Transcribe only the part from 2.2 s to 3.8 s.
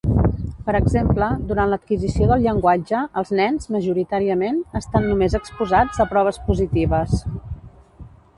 del llenguatge, els nens,